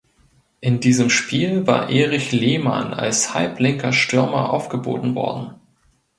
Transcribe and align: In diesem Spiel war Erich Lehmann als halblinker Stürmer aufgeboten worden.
In 0.61 0.79
diesem 0.79 1.11
Spiel 1.11 1.67
war 1.67 1.91
Erich 1.91 2.31
Lehmann 2.31 2.91
als 2.91 3.35
halblinker 3.35 3.93
Stürmer 3.93 4.49
aufgeboten 4.51 5.13
worden. 5.13 5.53